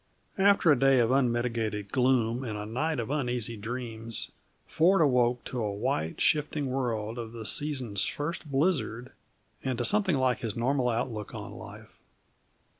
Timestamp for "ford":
4.65-4.99